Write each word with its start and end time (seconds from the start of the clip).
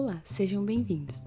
Olá, 0.00 0.22
sejam 0.24 0.64
bem-vindos. 0.64 1.24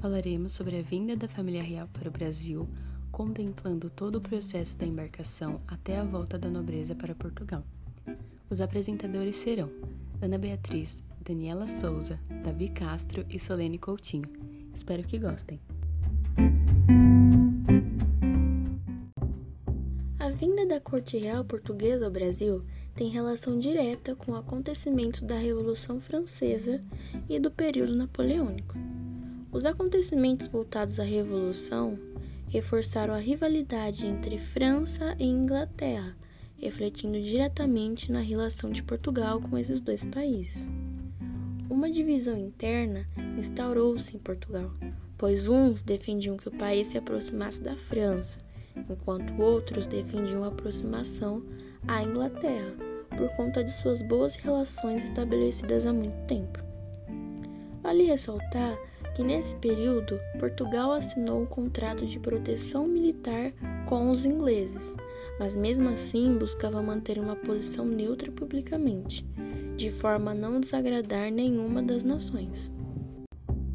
Falaremos 0.00 0.52
sobre 0.52 0.78
a 0.78 0.80
vinda 0.82 1.16
da 1.16 1.26
família 1.26 1.60
real 1.60 1.88
para 1.92 2.08
o 2.08 2.12
Brasil, 2.12 2.68
contemplando 3.10 3.90
todo 3.90 4.14
o 4.14 4.20
processo 4.20 4.78
da 4.78 4.86
embarcação 4.86 5.60
até 5.66 5.98
a 5.98 6.04
volta 6.04 6.38
da 6.38 6.48
nobreza 6.48 6.94
para 6.94 7.16
Portugal. 7.16 7.64
Os 8.48 8.60
apresentadores 8.60 9.34
serão 9.34 9.68
Ana 10.22 10.38
Beatriz, 10.38 11.02
Daniela 11.20 11.66
Souza, 11.66 12.20
Davi 12.44 12.68
Castro 12.68 13.26
e 13.28 13.40
Solene 13.40 13.76
Coutinho. 13.76 14.30
Espero 14.72 15.02
que 15.02 15.18
gostem. 15.18 15.60
Da 20.72 20.80
corte 20.80 21.18
real 21.18 21.44
portuguesa 21.44 22.06
ao 22.06 22.10
Brasil 22.10 22.64
tem 22.94 23.10
relação 23.10 23.58
direta 23.58 24.16
com 24.16 24.34
acontecimentos 24.34 25.20
da 25.20 25.36
Revolução 25.36 26.00
Francesa 26.00 26.82
e 27.28 27.38
do 27.38 27.50
período 27.50 27.94
napoleônico. 27.94 28.74
Os 29.52 29.66
acontecimentos 29.66 30.48
voltados 30.48 30.98
à 30.98 31.04
Revolução 31.04 31.98
reforçaram 32.48 33.12
a 33.12 33.18
rivalidade 33.18 34.06
entre 34.06 34.38
França 34.38 35.14
e 35.18 35.26
Inglaterra, 35.26 36.16
refletindo 36.56 37.20
diretamente 37.20 38.10
na 38.10 38.20
relação 38.20 38.70
de 38.70 38.82
Portugal 38.82 39.42
com 39.42 39.58
esses 39.58 39.78
dois 39.78 40.06
países. 40.06 40.70
Uma 41.68 41.90
divisão 41.90 42.38
interna 42.38 43.06
instaurou-se 43.38 44.16
em 44.16 44.18
Portugal, 44.18 44.70
pois 45.18 45.48
uns 45.48 45.82
defendiam 45.82 46.38
que 46.38 46.48
o 46.48 46.56
país 46.56 46.86
se 46.86 46.96
aproximasse 46.96 47.60
da 47.60 47.76
França, 47.76 48.38
enquanto 48.88 49.40
outros 49.40 49.86
defendiam 49.86 50.44
a 50.44 50.48
aproximação 50.48 51.42
à 51.86 52.02
Inglaterra, 52.02 52.74
por 53.16 53.28
conta 53.36 53.62
de 53.62 53.70
suas 53.70 54.02
boas 54.02 54.34
relações 54.36 55.04
estabelecidas 55.04 55.86
há 55.86 55.92
muito 55.92 56.26
tempo. 56.26 56.58
Vale 57.82 58.04
ressaltar 58.04 58.78
que 59.14 59.22
nesse 59.22 59.54
período 59.56 60.18
Portugal 60.38 60.92
assinou 60.92 61.42
um 61.42 61.46
contrato 61.46 62.06
de 62.06 62.18
proteção 62.18 62.86
militar 62.86 63.52
com 63.86 64.10
os 64.10 64.24
ingleses, 64.24 64.94
mas 65.38 65.54
mesmo 65.54 65.88
assim 65.88 66.38
buscava 66.38 66.82
manter 66.82 67.18
uma 67.18 67.36
posição 67.36 67.84
neutra 67.84 68.30
publicamente, 68.32 69.26
de 69.76 69.90
forma 69.90 70.30
a 70.30 70.34
não 70.34 70.60
desagradar 70.60 71.30
nenhuma 71.30 71.82
das 71.82 72.04
nações. 72.04 72.70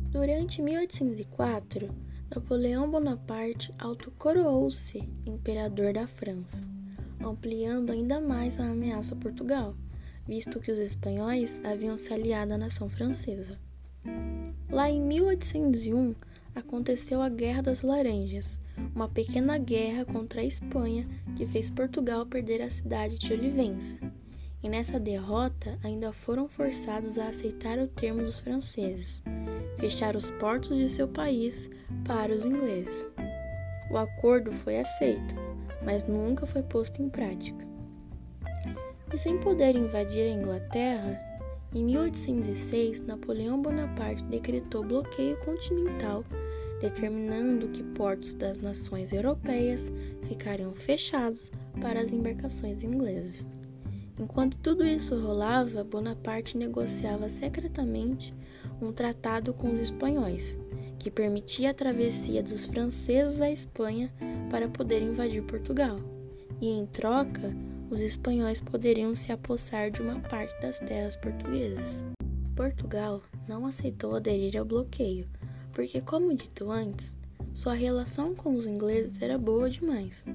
Durante 0.09 0.61
1804, 0.61 1.89
Napoleão 2.33 2.89
Bonaparte 2.89 3.73
autocoroou-se 3.79 4.99
imperador 5.25 5.93
da 5.93 6.07
França 6.07 6.77
ampliando 7.19 7.91
ainda 7.91 8.19
mais 8.19 8.59
a 8.59 8.69
ameaça 8.69 9.13
a 9.13 9.17
Portugal, 9.17 9.75
visto 10.27 10.59
que 10.59 10.71
os 10.71 10.79
espanhóis 10.79 11.59
haviam 11.63 11.97
se 11.97 12.13
aliado 12.13 12.53
à 12.53 12.57
nação 12.57 12.89
francesa. 12.89 13.57
Lá 14.69 14.89
em 14.89 15.01
1801 15.01 16.15
aconteceu 16.55 17.21
a 17.21 17.29
Guerra 17.29 17.63
das 17.63 17.81
Laranjas, 17.81 18.59
uma 18.95 19.07
pequena 19.07 19.57
guerra 19.57 20.05
contra 20.05 20.41
a 20.41 20.45
Espanha 20.45 21.07
que 21.35 21.45
fez 21.45 21.69
Portugal 21.69 22.25
perder 22.25 22.61
a 22.61 22.69
cidade 22.69 23.17
de 23.17 23.33
Olivença. 23.33 23.97
E 24.61 24.69
nessa 24.69 24.99
derrota 24.99 25.77
ainda 25.83 26.11
foram 26.11 26.47
forçados 26.47 27.17
a 27.17 27.27
aceitar 27.27 27.77
o 27.77 27.87
termo 27.87 28.23
dos 28.23 28.39
franceses, 28.39 29.21
fechar 29.77 30.15
os 30.15 30.29
portos 30.31 30.77
de 30.77 30.89
seu 30.89 31.07
país 31.07 31.69
para 32.05 32.33
os 32.33 32.45
ingleses. 32.45 33.07
O 33.89 33.97
acordo 33.97 34.51
foi 34.51 34.79
aceito, 34.79 35.35
mas 35.83 36.03
nunca 36.05 36.45
foi 36.45 36.61
posto 36.63 37.01
em 37.01 37.09
prática. 37.09 37.65
E 39.13 39.17
sem 39.17 39.37
poder 39.39 39.75
invadir 39.75 40.23
a 40.23 40.33
Inglaterra, 40.33 41.19
em 41.73 41.83
1806 41.85 43.01
Napoleão 43.01 43.61
Bonaparte 43.61 44.23
decretou 44.25 44.83
bloqueio 44.83 45.37
continental, 45.39 46.25
determinando 46.81 47.69
que 47.69 47.83
portos 47.83 48.33
das 48.33 48.59
nações 48.59 49.13
europeias 49.13 49.85
ficariam 50.23 50.73
fechados 50.73 51.51
para 51.79 52.01
as 52.01 52.11
embarcações 52.11 52.83
inglesas. 52.83 53.47
Enquanto 54.19 54.57
tudo 54.57 54.85
isso 54.85 55.19
rolava, 55.19 55.83
Bonaparte 55.83 56.57
negociava 56.57 57.29
secretamente 57.29 58.33
um 58.81 58.91
tratado 58.91 59.53
com 59.53 59.71
os 59.71 59.79
espanhóis, 59.79 60.57
que 60.99 61.11
permitia 61.11 61.71
a 61.71 61.73
travessia 61.73 62.43
dos 62.43 62.65
franceses 62.65 63.41
à 63.41 63.49
Espanha 63.49 64.11
para 64.49 64.67
poder 64.67 65.01
invadir 65.01 65.43
Portugal, 65.43 65.99
e 66.61 66.69
em 66.69 66.85
troca, 66.85 67.53
os 67.89 68.01
espanhóis 68.01 68.61
poderiam 68.61 69.15
se 69.15 69.31
apossar 69.31 69.91
de 69.91 70.01
uma 70.01 70.19
parte 70.19 70.59
das 70.61 70.79
terras 70.79 71.15
portuguesas. 71.15 72.03
Portugal 72.55 73.21
não 73.47 73.65
aceitou 73.65 74.15
aderir 74.15 74.57
ao 74.57 74.65
bloqueio, 74.65 75.27
porque, 75.73 76.01
como 76.01 76.33
dito 76.33 76.71
antes, 76.71 77.15
sua 77.53 77.73
relação 77.73 78.35
com 78.35 78.55
os 78.55 78.65
ingleses 78.67 79.21
era 79.21 79.37
boa 79.37 79.69
demais, 79.69 80.25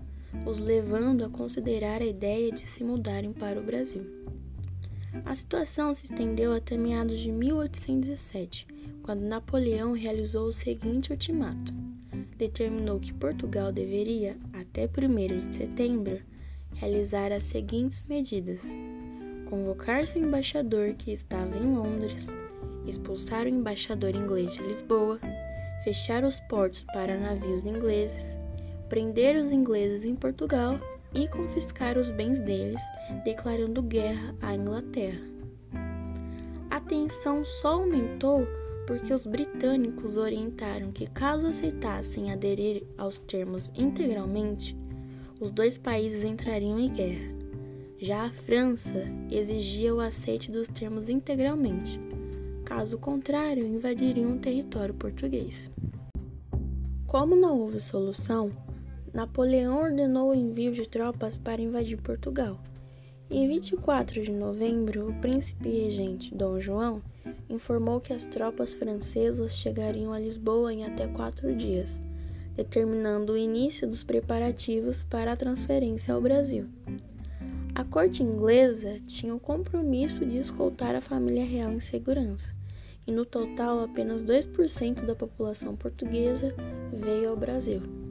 os 0.46 0.58
levando 0.58 1.24
a 1.24 1.28
considerar 1.28 2.00
a 2.00 2.06
ideia 2.06 2.50
de 2.50 2.66
se 2.66 2.82
mudarem 2.82 3.32
para 3.32 3.60
o 3.60 3.62
Brasil. 3.62 4.21
A 5.26 5.34
situação 5.34 5.92
se 5.92 6.06
estendeu 6.06 6.54
até 6.54 6.76
meados 6.76 7.20
de 7.20 7.30
1807, 7.30 8.66
quando 9.02 9.20
Napoleão 9.20 9.92
realizou 9.92 10.46
o 10.48 10.52
seguinte 10.52 11.10
ultimato: 11.10 11.72
determinou 12.38 12.98
que 12.98 13.12
Portugal 13.12 13.70
deveria, 13.70 14.38
até 14.54 14.86
1 14.86 15.48
de 15.48 15.54
setembro, 15.54 16.18
realizar 16.76 17.30
as 17.30 17.42
seguintes 17.42 18.02
medidas: 18.08 18.74
convocar 19.50 20.06
seu 20.06 20.22
embaixador 20.22 20.94
que 20.94 21.12
estava 21.12 21.58
em 21.58 21.74
Londres, 21.74 22.28
expulsar 22.86 23.44
o 23.44 23.50
embaixador 23.50 24.14
inglês 24.14 24.54
de 24.54 24.62
Lisboa, 24.62 25.20
fechar 25.84 26.24
os 26.24 26.40
portos 26.40 26.84
para 26.92 27.18
navios 27.18 27.64
ingleses, 27.64 28.38
prender 28.88 29.36
os 29.36 29.52
ingleses 29.52 30.04
em 30.04 30.16
Portugal 30.16 30.80
e 31.14 31.28
confiscar 31.28 31.98
os 31.98 32.10
bens 32.10 32.40
deles, 32.40 32.82
declarando 33.24 33.82
guerra 33.82 34.34
à 34.40 34.54
Inglaterra. 34.54 35.20
A 36.70 36.80
tensão 36.80 37.44
só 37.44 37.74
aumentou 37.74 38.46
porque 38.86 39.12
os 39.12 39.26
britânicos 39.26 40.16
orientaram 40.16 40.90
que, 40.90 41.06
caso 41.06 41.46
aceitassem 41.46 42.32
aderir 42.32 42.84
aos 42.96 43.18
termos 43.18 43.70
integralmente, 43.74 44.76
os 45.40 45.50
dois 45.50 45.78
países 45.78 46.24
entrariam 46.24 46.78
em 46.78 46.90
guerra. 46.92 47.34
Já 47.98 48.24
a 48.24 48.30
França 48.30 49.04
exigia 49.30 49.94
o 49.94 50.00
aceite 50.00 50.50
dos 50.50 50.68
termos 50.68 51.08
integralmente, 51.08 52.00
caso 52.64 52.98
contrário, 52.98 53.66
invadiriam 53.66 54.32
o 54.32 54.38
território 54.38 54.94
português. 54.94 55.70
Como 57.06 57.36
não 57.36 57.60
houve 57.60 57.78
solução, 57.78 58.50
Napoleão 59.12 59.82
ordenou 59.82 60.30
o 60.30 60.34
envio 60.34 60.72
de 60.72 60.88
tropas 60.88 61.36
para 61.36 61.60
invadir 61.60 62.00
Portugal. 62.00 62.58
Em 63.30 63.46
24 63.46 64.22
de 64.22 64.32
novembro, 64.32 65.10
o 65.10 65.20
príncipe 65.20 65.68
regente 65.68 66.34
Dom 66.34 66.58
João 66.58 67.02
informou 67.48 68.00
que 68.00 68.14
as 68.14 68.24
tropas 68.24 68.72
francesas 68.72 69.54
chegariam 69.54 70.14
a 70.14 70.18
Lisboa 70.18 70.72
em 70.72 70.86
até 70.86 71.06
quatro 71.08 71.54
dias, 71.54 72.02
determinando 72.56 73.34
o 73.34 73.36
início 73.36 73.86
dos 73.86 74.02
preparativos 74.02 75.04
para 75.04 75.32
a 75.32 75.36
transferência 75.36 76.14
ao 76.14 76.20
Brasil. 76.20 76.66
A 77.74 77.84
corte 77.84 78.22
inglesa 78.22 78.98
tinha 79.06 79.34
o 79.34 79.40
compromisso 79.40 80.24
de 80.24 80.38
escoltar 80.38 80.94
a 80.94 81.02
família 81.02 81.44
real 81.44 81.70
em 81.70 81.80
segurança, 81.80 82.54
e 83.06 83.12
no 83.12 83.26
total 83.26 83.80
apenas 83.80 84.24
2% 84.24 85.04
da 85.04 85.14
população 85.14 85.76
portuguesa 85.76 86.54
veio 86.94 87.28
ao 87.28 87.36
Brasil. 87.36 88.01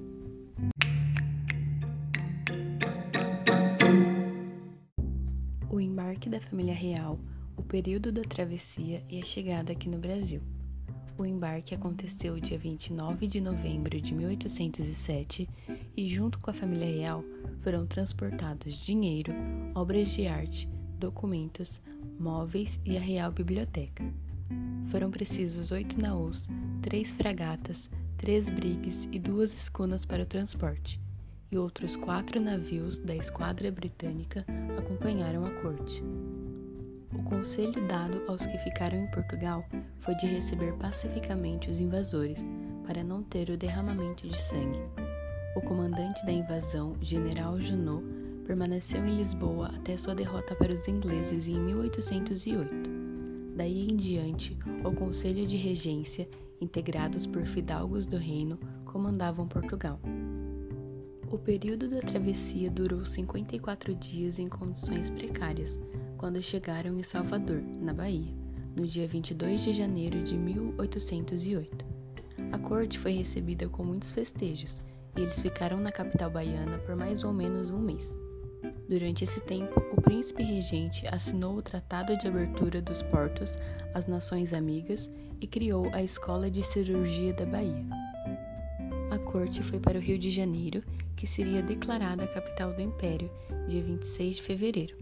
Da 6.31 6.39
família 6.39 6.73
real 6.73 7.19
o 7.57 7.61
período 7.61 8.09
da 8.09 8.21
travessia 8.21 9.03
e 9.09 9.19
a 9.19 9.21
chegada 9.21 9.73
aqui 9.73 9.89
no 9.89 9.97
Brasil. 9.97 10.41
O 11.17 11.25
embarque 11.25 11.75
aconteceu 11.75 12.39
dia 12.39 12.57
29 12.57 13.27
de 13.27 13.41
novembro 13.41 13.99
de 13.99 14.13
1807 14.15 15.49
e, 15.95 16.09
junto 16.09 16.39
com 16.39 16.49
a 16.49 16.53
família 16.53 16.87
real, 16.87 17.21
foram 17.59 17.85
transportados 17.85 18.77
dinheiro, 18.77 19.33
obras 19.75 20.09
de 20.11 20.25
arte, 20.25 20.69
documentos, 20.97 21.81
móveis 22.17 22.79
e 22.85 22.95
a 22.95 23.01
Real 23.01 23.33
Biblioteca. 23.33 24.01
Foram 24.87 25.11
precisos 25.11 25.69
oito 25.71 25.99
naus, 25.99 26.47
três 26.81 27.11
fragatas, 27.11 27.89
três 28.17 28.47
brigues 28.47 29.05
e 29.11 29.19
duas 29.19 29.53
escunas 29.53 30.05
para 30.05 30.23
o 30.23 30.25
transporte, 30.25 30.97
e 31.51 31.57
outros 31.57 31.95
quatro 31.95 32.39
navios 32.39 32.97
da 32.97 33.15
esquadra 33.15 33.71
britânica 33.71 34.45
acompanharam 34.77 35.45
a 35.45 35.51
corte. 35.61 36.01
O 37.13 37.21
conselho 37.23 37.85
dado 37.87 38.21
aos 38.27 38.45
que 38.45 38.57
ficaram 38.59 38.97
em 38.97 39.11
Portugal 39.11 39.65
foi 39.99 40.15
de 40.15 40.25
receber 40.27 40.73
pacificamente 40.73 41.69
os 41.69 41.79
invasores, 41.79 42.39
para 42.87 43.03
não 43.03 43.21
ter 43.21 43.49
o 43.49 43.57
derramamento 43.57 44.27
de 44.27 44.41
sangue. 44.43 44.79
O 45.55 45.61
comandante 45.61 46.25
da 46.25 46.31
invasão, 46.31 46.95
General 47.01 47.59
Junot, 47.59 48.03
permaneceu 48.45 49.05
em 49.05 49.17
Lisboa 49.17 49.71
até 49.75 49.97
sua 49.97 50.15
derrota 50.15 50.55
para 50.55 50.73
os 50.73 50.87
ingleses 50.87 51.47
em 51.47 51.59
1808. 51.59 52.71
Daí 53.55 53.87
em 53.89 53.95
diante, 53.95 54.57
o 54.83 54.91
Conselho 54.93 55.45
de 55.45 55.57
Regência, 55.57 56.27
integrados 56.59 57.27
por 57.27 57.45
fidalgos 57.45 58.05
do 58.05 58.17
reino, 58.17 58.57
comandavam 58.85 59.47
Portugal. 59.47 59.99
O 61.31 61.37
período 61.37 61.87
da 61.87 62.01
travessia 62.01 62.69
durou 62.69 63.05
54 63.05 63.95
dias 63.95 64.37
em 64.37 64.49
condições 64.49 65.09
precárias, 65.09 65.79
quando 66.17 66.43
chegaram 66.43 66.99
em 66.99 67.03
Salvador, 67.03 67.63
na 67.79 67.93
Bahia, 67.93 68.35
no 68.75 68.85
dia 68.85 69.07
22 69.07 69.63
de 69.63 69.71
janeiro 69.71 70.21
de 70.23 70.37
1808. 70.37 71.85
A 72.51 72.59
corte 72.59 72.99
foi 72.99 73.13
recebida 73.13 73.69
com 73.69 73.81
muitos 73.81 74.11
festejos 74.11 74.81
e 75.15 75.21
eles 75.21 75.41
ficaram 75.41 75.79
na 75.79 75.89
capital 75.89 76.29
baiana 76.29 76.77
por 76.79 76.97
mais 76.97 77.23
ou 77.23 77.31
menos 77.31 77.69
um 77.69 77.79
mês. 77.79 78.13
Durante 78.89 79.23
esse 79.23 79.39
tempo, 79.39 79.79
o 79.93 80.01
príncipe 80.01 80.43
regente 80.43 81.07
assinou 81.07 81.55
o 81.55 81.61
Tratado 81.61 82.17
de 82.17 82.27
Abertura 82.27 82.81
dos 82.81 83.01
Portos 83.03 83.55
às 83.93 84.05
Nações 84.05 84.53
Amigas 84.53 85.09
e 85.39 85.47
criou 85.47 85.87
a 85.93 86.03
Escola 86.03 86.51
de 86.51 86.61
Cirurgia 86.61 87.33
da 87.33 87.45
Bahia. 87.45 87.85
A 89.09 89.17
corte 89.17 89.63
foi 89.63 89.79
para 89.79 89.97
o 89.97 90.01
Rio 90.01 90.19
de 90.19 90.29
Janeiro, 90.29 90.83
que 91.21 91.27
seria 91.27 91.61
declarada 91.61 92.23
a 92.23 92.27
capital 92.27 92.73
do 92.73 92.81
Império, 92.81 93.29
dia 93.67 93.83
26 93.83 94.37
de 94.37 94.41
fevereiro. 94.41 94.97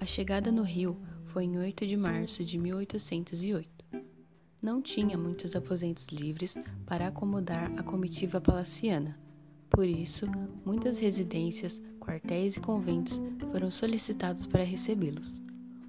A 0.00 0.06
chegada 0.06 0.50
no 0.50 0.62
Rio 0.62 0.96
foi 1.26 1.44
em 1.44 1.58
8 1.58 1.86
de 1.86 1.94
março 1.94 2.42
de 2.42 2.56
1808. 2.56 3.68
Não 4.62 4.80
tinha 4.80 5.18
muitos 5.18 5.54
aposentos 5.54 6.06
livres 6.06 6.56
para 6.86 7.08
acomodar 7.08 7.70
a 7.76 7.82
comitiva 7.82 8.40
palaciana. 8.40 9.20
Por 9.68 9.86
isso, 9.86 10.24
muitas 10.64 10.98
residências, 10.98 11.82
quartéis 12.00 12.56
e 12.56 12.60
conventos 12.60 13.20
foram 13.50 13.70
solicitados 13.70 14.46
para 14.46 14.64
recebê-los. 14.64 15.42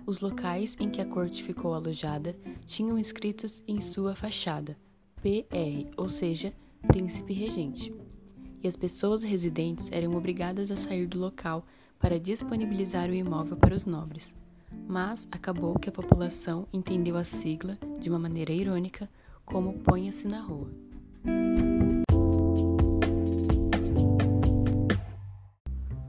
Os 0.05 0.19
locais 0.19 0.75
em 0.77 0.89
que 0.89 0.99
a 0.99 1.05
corte 1.05 1.41
ficou 1.41 1.73
alojada 1.73 2.35
tinham 2.65 2.99
escritos 2.99 3.63
em 3.65 3.79
sua 3.79 4.13
fachada 4.13 4.77
PR, 5.21 5.89
ou 5.95 6.09
seja, 6.09 6.53
Príncipe 6.85 7.31
Regente. 7.31 7.93
E 8.63 8.67
as 8.67 8.77
pessoas 8.77 9.21
residentes 9.21 9.89
eram 9.91 10.15
obrigadas 10.15 10.71
a 10.71 10.77
sair 10.77 11.05
do 11.05 11.19
local 11.19 11.65
para 11.99 12.17
disponibilizar 12.17 13.09
o 13.09 13.13
imóvel 13.13 13.57
para 13.57 13.75
os 13.75 13.85
nobres. 13.85 14.33
Mas 14.87 15.27
acabou 15.29 15.77
que 15.77 15.89
a 15.89 15.91
população 15.91 16.65
entendeu 16.71 17.17
a 17.17 17.25
sigla, 17.25 17.77
de 17.99 18.09
uma 18.09 18.17
maneira 18.17 18.53
irônica, 18.53 19.09
como 19.45 19.73
Ponha-se 19.79 20.25
na 20.29 20.39
Rua. 20.39 20.69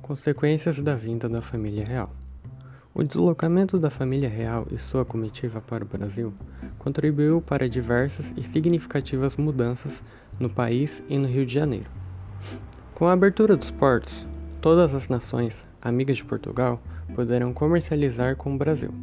Consequências 0.01 0.81
da 0.81 0.95
vinda 0.95 1.29
da 1.29 1.43
família 1.43 1.85
real. 1.85 2.15
O 2.95 3.03
deslocamento 3.03 3.81
da 3.81 3.91
família 3.91 4.29
real 4.29 4.69
e 4.71 4.79
sua 4.79 5.05
comitiva 5.05 5.61
para 5.61 5.83
o 5.83 5.89
Brasil 5.89 6.33
contribuiu 6.79 7.43
para 7.43 7.69
diversas 7.69 8.33
e 8.37 8.45
significativas 8.45 9.37
mudanças 9.37 10.05
no 10.39 10.49
país 10.49 11.03
e 11.09 11.19
no 11.19 11.27
Rio 11.27 11.45
de 11.45 11.53
Janeiro. 11.53 12.04
Com 12.95 13.09
a 13.09 13.13
abertura 13.13 13.57
dos 13.57 13.73
portos, 13.73 14.25
todas 14.61 14.95
as 14.95 15.09
nações 15.09 15.67
amigas 15.83 16.19
de 16.19 16.25
Portugal 16.25 16.81
puderam 17.13 17.53
comercializar 17.53 18.37
com 18.37 18.55
o 18.55 18.57
Brasil. 18.57 18.95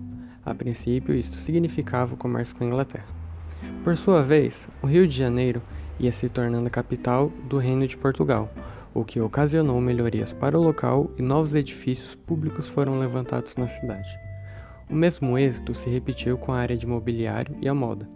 A 0.45 0.55
princípio, 0.55 1.13
isto 1.13 1.35
significava 1.35 2.13
o 2.13 2.17
comércio 2.17 2.55
com 2.55 2.63
a 2.63 2.67
Inglaterra. 2.67 3.07
Por 3.83 3.97
sua 3.97 4.23
vez, 4.23 4.69
o 4.81 4.88
Rio 4.88 5.05
de 5.05 5.17
Janeiro 5.17 5.61
ia 5.99 6.09
se 6.13 6.29
tornando 6.29 6.67
a 6.67 6.71
capital 6.71 7.29
do 7.49 7.57
Reino 7.57 7.85
de 7.85 7.97
Portugal, 7.97 8.49
o 8.93 9.03
que 9.03 9.19
ocasionou 9.19 9.81
melhorias 9.81 10.31
para 10.31 10.57
o 10.57 10.63
local 10.63 11.11
e 11.17 11.21
novos 11.21 11.53
edifícios 11.53 12.15
públicos 12.15 12.69
foram 12.69 12.97
levantados 12.97 13.57
na 13.57 13.67
cidade. 13.67 14.17
O 14.89 14.95
mesmo 14.95 15.38
êxito 15.38 15.73
se 15.73 15.89
repetiu 15.89 16.38
com 16.38 16.53
a 16.53 16.59
área 16.59 16.77
de 16.77 16.88
mobiliário 16.88 17.57
e 17.61 17.67
a 17.67 17.73
moda, 17.73 18.07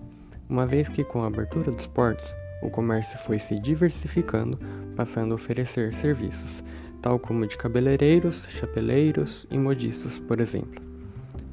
uma 0.48 0.66
vez 0.66 0.88
que 0.88 1.04
com 1.04 1.22
a 1.22 1.28
abertura 1.28 1.70
dos 1.70 1.86
portos, 1.86 2.34
o 2.66 2.70
comércio 2.70 3.18
foi 3.20 3.38
se 3.38 3.60
diversificando, 3.60 4.60
passando 4.96 5.32
a 5.32 5.36
oferecer 5.36 5.94
serviços, 5.94 6.64
tal 7.02 7.20
como 7.20 7.46
de 7.46 7.58
cabeleireiros, 7.58 8.46
chapeleiros 8.50 9.46
e 9.52 9.58
modistas, 9.58 10.20
por 10.20 10.40
exemplo. 10.40 10.84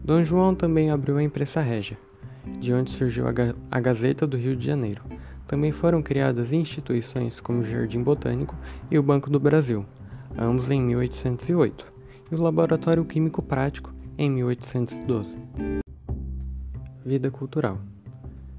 Dom 0.03 0.25
João 0.25 0.55
também 0.55 0.91
abriu 0.91 1.19
a 1.19 1.23
imprensa 1.23 1.61
régia, 1.61 1.99
de 2.59 2.73
onde 2.73 2.91
surgiu 2.91 3.29
a, 3.29 3.33
Ga 3.33 3.55
a 3.71 3.81
Gazeta 3.81 4.27
do 4.27 4.37
Rio 4.37 4.57
de 4.57 4.65
Janeiro, 4.65 5.03
também 5.47 5.71
foram 5.71 6.03
criadas 6.03 6.53
instituições 6.53 7.41
como 7.41 7.61
o 7.61 7.65
Jardim 7.65 8.03
Botânico 8.03 8.57
e 8.91 8.99
o 8.99 9.03
Banco 9.03 9.29
do 9.29 9.39
Brasil, 9.39 9.85
ambos 10.39 10.71
em 10.71 10.81
1808, 10.81 11.93
e 12.31 12.35
o 12.35 12.43
Laboratório 12.43 13.05
Químico 13.05 13.43
Prático 13.43 13.93
em 14.17 14.31
1812. 14.31 15.37
Vida 17.05 17.31
cultural. 17.31 17.79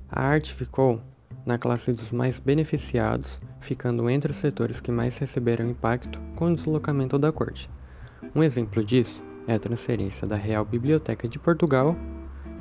A 0.07 0.21
arte 0.21 0.53
ficou 0.53 1.01
na 1.45 1.57
classe 1.57 1.91
dos 1.91 2.11
mais 2.11 2.39
beneficiados, 2.39 3.41
ficando 3.59 4.09
entre 4.09 4.31
os 4.31 4.37
setores 4.37 4.79
que 4.79 4.91
mais 4.91 5.17
receberam 5.17 5.69
impacto 5.69 6.19
com 6.35 6.47
o 6.47 6.55
deslocamento 6.55 7.17
da 7.19 7.31
corte. 7.31 7.69
Um 8.33 8.43
exemplo 8.43 8.83
disso 8.83 9.23
é 9.47 9.55
a 9.55 9.59
transferência 9.59 10.27
da 10.27 10.35
Real 10.35 10.63
Biblioteca 10.63 11.27
de 11.27 11.37
Portugal 11.37 11.95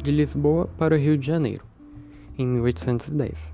de 0.03 0.11
Lisboa 0.11 0.69
para 0.77 0.95
o 0.95 0.99
Rio 0.99 1.17
de 1.17 1.27
Janeiro, 1.27 1.65
em 2.37 2.47
1810. 2.47 3.53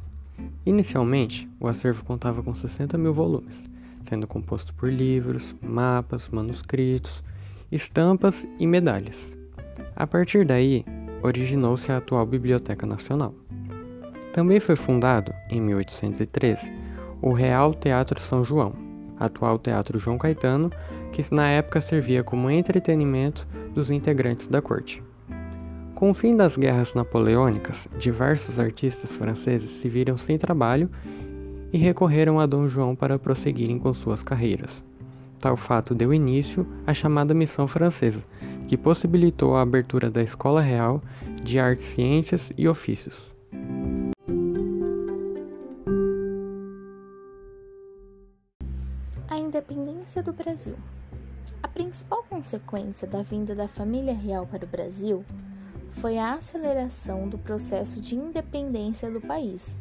Inicialmente, 0.64 1.48
o 1.60 1.68
acervo 1.68 2.04
contava 2.04 2.42
com 2.42 2.54
60 2.54 2.96
mil 2.96 3.12
volumes, 3.12 3.64
sendo 4.08 4.26
composto 4.26 4.72
por 4.74 4.90
livros, 4.90 5.54
mapas, 5.62 6.28
manuscritos, 6.28 7.22
estampas 7.70 8.46
e 8.58 8.66
medalhas. 8.66 9.36
A 9.94 10.06
partir 10.06 10.46
daí, 10.46 10.84
originou-se 11.22 11.90
a 11.90 11.98
atual 11.98 12.24
Biblioteca 12.24 12.86
Nacional. 12.86 13.34
Também 14.32 14.60
foi 14.60 14.76
fundado, 14.76 15.32
em 15.50 15.60
1813, 15.60 16.70
o 17.20 17.32
Real 17.32 17.74
Teatro 17.74 18.20
São 18.20 18.44
João, 18.44 18.72
atual 19.18 19.58
Teatro 19.58 19.98
João 19.98 20.18
Caetano, 20.18 20.70
que 21.12 21.34
na 21.34 21.48
época 21.48 21.80
servia 21.80 22.22
como 22.22 22.50
entretenimento 22.50 23.46
dos 23.74 23.90
integrantes 23.90 24.46
da 24.46 24.62
corte. 24.62 25.02
Com 25.94 26.10
o 26.10 26.14
fim 26.14 26.36
das 26.36 26.56
guerras 26.56 26.94
napoleônicas, 26.94 27.88
diversos 27.98 28.58
artistas 28.58 29.16
franceses 29.16 29.70
se 29.70 29.88
viram 29.88 30.16
sem 30.16 30.38
trabalho 30.38 30.88
e 31.72 31.78
recorreram 31.78 32.38
a 32.38 32.46
Dom 32.46 32.68
João 32.68 32.94
para 32.94 33.18
prosseguirem 33.18 33.78
com 33.78 33.92
suas 33.92 34.22
carreiras. 34.22 34.82
Tal 35.40 35.56
fato 35.56 35.94
deu 35.94 36.14
início 36.14 36.66
à 36.86 36.94
chamada 36.94 37.34
Missão 37.34 37.66
Francesa, 37.66 38.22
que 38.68 38.76
possibilitou 38.76 39.56
a 39.56 39.62
abertura 39.62 40.10
da 40.10 40.22
Escola 40.22 40.60
Real 40.60 41.02
de 41.42 41.58
Artes, 41.58 41.86
Ciências 41.86 42.52
e 42.56 42.68
Ofícios. 42.68 43.37
Brasil. 50.58 50.76
A 51.62 51.68
principal 51.68 52.24
consequência 52.28 53.06
da 53.06 53.22
vinda 53.22 53.54
da 53.54 53.68
família 53.68 54.12
real 54.12 54.44
para 54.44 54.64
o 54.64 54.68
Brasil 54.68 55.24
foi 55.92 56.18
a 56.18 56.34
aceleração 56.34 57.28
do 57.28 57.38
processo 57.38 58.00
de 58.00 58.16
independência 58.16 59.08
do 59.10 59.20
país. 59.20 59.76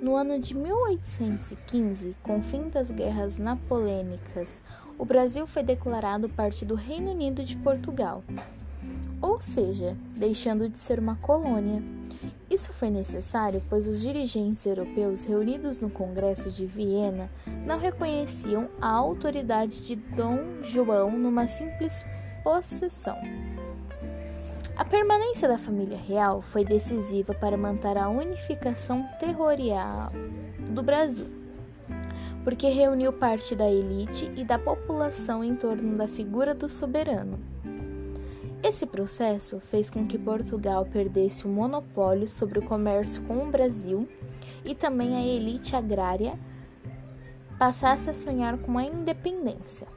No 0.00 0.16
ano 0.16 0.40
de 0.40 0.56
1815, 0.56 2.16
com 2.22 2.38
o 2.38 2.42
fim 2.42 2.68
das 2.68 2.90
guerras 2.90 3.38
napoleônicas, 3.38 4.60
o 4.98 5.04
Brasil 5.04 5.46
foi 5.46 5.62
declarado 5.62 6.28
parte 6.28 6.64
do 6.64 6.74
Reino 6.74 7.12
Unido 7.12 7.44
de 7.44 7.56
Portugal, 7.56 8.24
ou 9.20 9.40
seja, 9.40 9.96
deixando 10.16 10.68
de 10.68 10.78
ser 10.78 10.98
uma 10.98 11.14
colônia. 11.16 11.80
Isso 12.50 12.72
foi 12.72 12.90
necessário 12.90 13.62
pois 13.68 13.86
os 13.86 14.00
dirigentes 14.00 14.64
europeus 14.66 15.24
reunidos 15.24 15.80
no 15.80 15.90
Congresso 15.90 16.50
de 16.50 16.66
Viena 16.66 17.30
não 17.66 17.78
reconheciam 17.78 18.68
a 18.80 18.88
autoridade 18.88 19.80
de 19.86 19.96
Dom 19.96 20.62
João 20.62 21.10
numa 21.10 21.46
simples 21.46 22.04
possessão. 22.42 23.16
A 24.76 24.84
permanência 24.84 25.46
da 25.46 25.58
família 25.58 25.98
real 25.98 26.40
foi 26.40 26.64
decisiva 26.64 27.34
para 27.34 27.56
manter 27.56 27.96
a 27.96 28.08
unificação 28.08 29.06
territorial 29.20 30.10
do 30.70 30.82
Brasil, 30.82 31.26
porque 32.42 32.68
reuniu 32.68 33.12
parte 33.12 33.54
da 33.54 33.70
elite 33.70 34.30
e 34.34 34.44
da 34.44 34.58
população 34.58 35.44
em 35.44 35.54
torno 35.54 35.96
da 35.96 36.08
figura 36.08 36.54
do 36.54 36.68
soberano. 36.68 37.51
Esse 38.62 38.86
processo 38.86 39.58
fez 39.58 39.90
com 39.90 40.06
que 40.06 40.16
Portugal 40.16 40.86
perdesse 40.86 41.46
o 41.46 41.48
monopólio 41.48 42.28
sobre 42.28 42.60
o 42.60 42.64
comércio 42.64 43.20
com 43.24 43.38
o 43.38 43.50
Brasil 43.50 44.08
e 44.64 44.72
também 44.72 45.16
a 45.16 45.20
elite 45.20 45.74
agrária 45.74 46.38
passasse 47.58 48.08
a 48.08 48.14
sonhar 48.14 48.56
com 48.58 48.78
a 48.78 48.84
independência. 48.84 49.88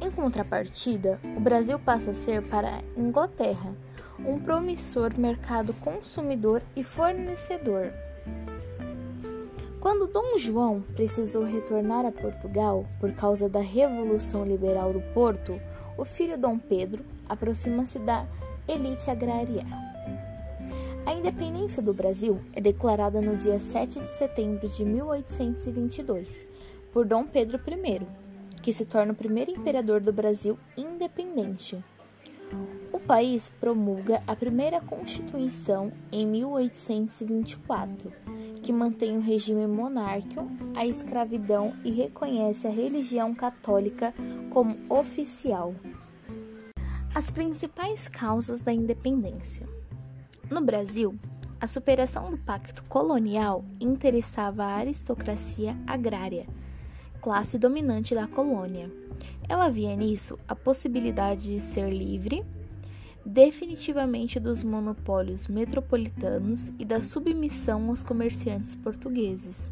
Em 0.00 0.10
contrapartida, 0.10 1.20
o 1.36 1.40
Brasil 1.40 1.78
passa 1.78 2.12
a 2.12 2.14
ser 2.14 2.42
para 2.48 2.76
a 2.78 2.82
Inglaterra 2.96 3.74
um 4.18 4.40
promissor 4.40 5.12
mercado 5.18 5.74
consumidor 5.74 6.62
e 6.74 6.82
fornecedor. 6.82 7.92
Quando 9.80 10.06
Dom 10.06 10.38
João 10.38 10.82
precisou 10.94 11.44
retornar 11.44 12.06
a 12.06 12.12
Portugal 12.12 12.86
por 12.98 13.12
causa 13.12 13.50
da 13.50 13.60
Revolução 13.60 14.46
Liberal 14.46 14.94
do 14.94 15.00
Porto, 15.12 15.60
o 15.98 16.06
filho 16.06 16.38
Dom 16.38 16.58
Pedro 16.58 17.04
aproxima-se 17.28 17.98
da 17.98 18.26
elite 18.66 19.10
agrária. 19.10 19.64
A 21.06 21.12
independência 21.12 21.82
do 21.82 21.92
Brasil 21.92 22.40
é 22.54 22.60
declarada 22.60 23.20
no 23.20 23.36
dia 23.36 23.58
7 23.58 24.00
de 24.00 24.08
setembro 24.08 24.66
de 24.68 24.84
1822 24.84 26.46
por 26.92 27.04
Dom 27.04 27.26
Pedro 27.26 27.58
I, 27.58 28.06
que 28.62 28.72
se 28.72 28.86
torna 28.86 29.12
o 29.12 29.16
primeiro 29.16 29.50
imperador 29.50 30.00
do 30.00 30.12
Brasil 30.12 30.58
independente. 30.76 31.84
O 32.92 32.98
país 32.98 33.50
promulga 33.60 34.22
a 34.26 34.34
primeira 34.34 34.80
Constituição 34.80 35.92
em 36.10 36.26
1824, 36.26 38.12
que 38.62 38.72
mantém 38.72 39.18
o 39.18 39.20
regime 39.20 39.66
monárquico, 39.66 40.48
a 40.74 40.86
escravidão 40.86 41.72
e 41.84 41.90
reconhece 41.90 42.66
a 42.66 42.70
religião 42.70 43.34
católica 43.34 44.14
como 44.50 44.78
oficial. 44.88 45.74
As 47.14 47.30
principais 47.30 48.08
causas 48.08 48.60
da 48.60 48.72
independência. 48.72 49.68
No 50.50 50.60
Brasil, 50.60 51.14
a 51.60 51.66
superação 51.68 52.28
do 52.28 52.36
pacto 52.36 52.82
colonial 52.84 53.64
interessava 53.80 54.64
a 54.64 54.74
aristocracia 54.74 55.76
agrária, 55.86 56.44
classe 57.20 57.56
dominante 57.56 58.16
da 58.16 58.26
colônia. 58.26 58.90
Ela 59.48 59.68
via 59.68 59.94
nisso 59.94 60.36
a 60.48 60.56
possibilidade 60.56 61.54
de 61.54 61.60
ser 61.60 61.88
livre 61.88 62.44
definitivamente 63.24 64.40
dos 64.40 64.64
monopólios 64.64 65.46
metropolitanos 65.46 66.72
e 66.80 66.84
da 66.84 67.00
submissão 67.00 67.90
aos 67.90 68.02
comerciantes 68.02 68.74
portugueses. 68.74 69.70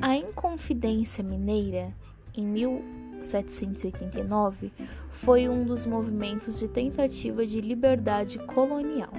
A 0.00 0.16
Inconfidência 0.16 1.24
Mineira, 1.24 1.92
em 2.32 2.46
1789, 3.22 4.72
foi 5.10 5.48
um 5.48 5.64
dos 5.64 5.86
movimentos 5.86 6.58
de 6.58 6.68
tentativa 6.68 7.46
de 7.46 7.60
liberdade 7.60 8.38
colonial. 8.40 9.12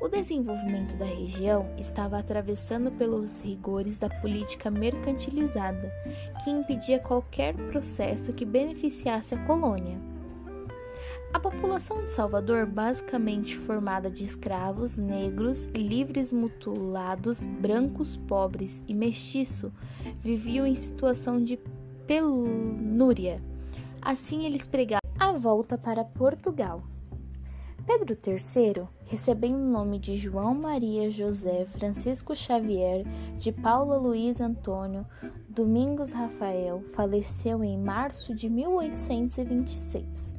O 0.00 0.08
desenvolvimento 0.08 0.96
da 0.96 1.04
região 1.04 1.74
estava 1.76 2.18
atravessando 2.18 2.90
pelos 2.90 3.42
rigores 3.42 3.98
da 3.98 4.08
política 4.08 4.70
mercantilizada, 4.70 5.92
que 6.42 6.50
impedia 6.50 6.98
qualquer 6.98 7.54
processo 7.54 8.32
que 8.32 8.46
beneficiasse 8.46 9.34
a 9.34 9.44
colônia. 9.44 9.98
A 11.32 11.38
população 11.38 12.02
de 12.02 12.10
Salvador, 12.10 12.66
basicamente 12.66 13.56
formada 13.56 14.10
de 14.10 14.24
escravos, 14.24 14.96
negros, 14.96 15.66
livres 15.66 16.32
mutulados, 16.32 17.46
brancos, 17.46 18.16
pobres 18.16 18.82
e 18.88 18.94
mestiço, 18.94 19.72
viviam 20.20 20.66
em 20.66 20.74
situação 20.74 21.42
de 21.42 21.58
penúria. 22.10 23.40
Assim, 24.02 24.44
eles 24.44 24.66
pregavam 24.66 24.98
a 25.16 25.30
volta 25.30 25.78
para 25.78 26.02
Portugal. 26.02 26.82
Pedro 27.86 28.18
III, 28.26 28.88
recebendo 29.06 29.54
o 29.54 29.70
nome 29.70 29.96
de 29.96 30.16
João 30.16 30.52
Maria 30.52 31.08
José 31.08 31.64
Francisco 31.66 32.34
Xavier, 32.34 33.06
de 33.38 33.52
Paula 33.52 33.96
Luiz 33.96 34.40
Antônio 34.40 35.06
Domingos 35.48 36.10
Rafael, 36.10 36.82
faleceu 36.90 37.62
em 37.62 37.78
março 37.78 38.34
de 38.34 38.50
1826 38.50 40.34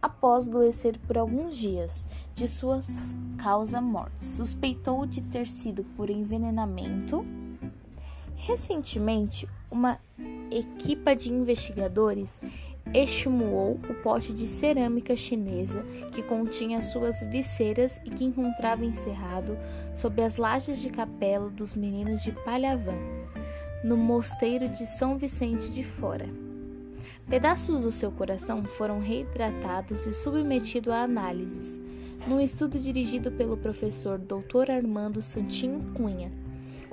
após 0.00 0.48
adoecer 0.48 0.96
por 1.08 1.18
alguns 1.18 1.56
dias 1.56 2.06
de 2.36 2.46
sua 2.46 2.78
causa 3.42 3.80
morte. 3.80 4.24
Suspeitou 4.24 5.06
de 5.06 5.22
ter 5.22 5.48
sido 5.48 5.82
por 5.96 6.08
envenenamento. 6.08 7.24
Recentemente, 8.36 9.48
uma 9.70 9.98
equipa 10.50 11.14
de 11.14 11.32
investigadores 11.32 12.40
exumou 12.92 13.80
o 13.88 13.94
pote 14.02 14.32
de 14.32 14.46
cerâmica 14.46 15.16
chinesa 15.16 15.82
que 16.12 16.22
continha 16.22 16.82
suas 16.82 17.22
visceras 17.30 17.98
e 18.04 18.10
que 18.10 18.24
encontrava 18.24 18.84
encerrado 18.84 19.56
sob 19.94 20.22
as 20.22 20.36
lajes 20.36 20.80
de 20.80 20.90
capela 20.90 21.48
dos 21.48 21.74
meninos 21.74 22.22
de 22.22 22.32
Palhavã, 22.32 22.94
no 23.82 23.96
mosteiro 23.96 24.68
de 24.68 24.86
São 24.86 25.16
Vicente 25.16 25.70
de 25.70 25.82
Fora. 25.82 26.28
Pedaços 27.28 27.82
do 27.82 27.90
seu 27.90 28.12
coração 28.12 28.64
foram 28.64 29.00
reidratados 29.00 30.06
e 30.06 30.12
submetidos 30.12 30.92
a 30.92 31.04
análises, 31.04 31.80
num 32.26 32.40
estudo 32.40 32.78
dirigido 32.78 33.32
pelo 33.32 33.56
professor 33.56 34.18
Dr. 34.18 34.70
Armando 34.70 35.22
Santinho 35.22 35.80
Cunha, 35.94 36.30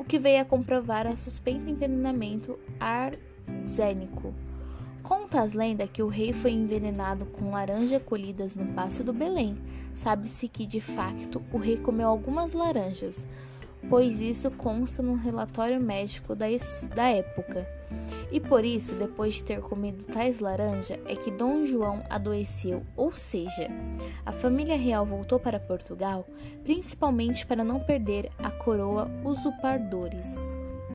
o 0.01 0.03
que 0.03 0.17
veio 0.17 0.41
a 0.41 0.46
comprovar 0.46 1.05
a 1.05 1.15
suspeito 1.15 1.70
envenenamento 1.70 2.58
arsênico. 2.79 4.34
Conta 5.03 5.41
as 5.41 5.53
lendas 5.53 5.91
que 5.91 6.01
o 6.01 6.08
rei 6.08 6.34
foi 6.34 6.51
envenenado 6.51 7.27
com 7.27 7.51
laranjas 7.51 8.01
colhidas 8.01 8.55
no 8.55 8.74
Passo 8.74 9.03
do 9.03 9.13
Belém. 9.13 9.55
Sabe-se 9.93 10.48
que, 10.48 10.65
de 10.65 10.81
facto, 10.81 11.39
o 11.53 11.60
rei 11.60 11.77
comeu 11.77 12.08
algumas 12.08 12.53
laranjas, 12.53 13.27
pois 13.89 14.21
isso 14.21 14.50
consta 14.51 15.01
no 15.01 15.15
relatório 15.15 15.79
médico 15.79 16.35
da, 16.35 16.45
da 16.95 17.09
época. 17.09 17.67
E 18.31 18.39
por 18.39 18.63
isso, 18.63 18.95
depois 18.95 19.35
de 19.35 19.43
ter 19.43 19.59
comido 19.61 20.03
tais 20.05 20.39
laranja, 20.39 21.00
é 21.05 21.15
que 21.15 21.31
Dom 21.31 21.65
João 21.65 22.01
adoeceu, 22.09 22.83
ou 22.95 23.11
seja, 23.13 23.67
a 24.25 24.31
família 24.31 24.77
real 24.77 25.05
voltou 25.05 25.39
para 25.39 25.59
Portugal, 25.59 26.25
principalmente 26.63 27.45
para 27.45 27.63
não 27.63 27.79
perder 27.79 28.29
a 28.39 28.50
coroa 28.50 29.11
usurpadores. 29.25 30.61